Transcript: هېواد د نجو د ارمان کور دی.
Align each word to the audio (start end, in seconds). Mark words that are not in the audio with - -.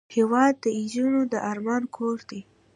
هېواد 0.15 0.53
د 0.63 0.65
نجو 0.77 1.09
د 1.31 1.33
ارمان 1.51 1.83
کور 1.95 2.17
دی. 2.29 2.41